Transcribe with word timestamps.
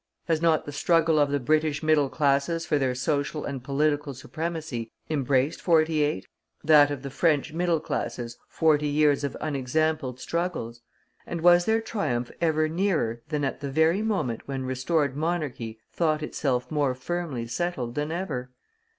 Has 0.25 0.41
not 0.41 0.65
the 0.65 0.71
struggle 0.71 1.19
of 1.19 1.29
the 1.29 1.39
British 1.39 1.83
middle 1.83 2.09
classes 2.09 2.65
for 2.65 2.79
their 2.79 2.95
social 2.95 3.45
and 3.45 3.63
political 3.63 4.15
supremacy 4.15 4.89
embraced 5.11 5.61
forty 5.61 6.01
eight, 6.01 6.25
that 6.63 6.89
of 6.89 7.03
the 7.03 7.11
French 7.11 7.53
middle 7.53 7.79
classes 7.79 8.35
forty 8.47 8.87
years 8.87 9.23
of 9.23 9.37
unexampled 9.39 10.19
struggles? 10.19 10.81
And 11.27 11.41
was 11.41 11.65
their 11.65 11.81
triumph 11.81 12.31
ever 12.41 12.67
nearer 12.67 13.21
than 13.29 13.43
at 13.45 13.59
the 13.61 13.69
very 13.69 14.01
moment 14.01 14.47
when 14.47 14.63
restored 14.65 15.15
monarchy 15.15 15.77
thought 15.93 16.23
itself 16.23 16.71
more 16.71 16.95
firmly 16.95 17.45
settled 17.45 17.93
than 17.93 18.11
ever? 18.11 18.49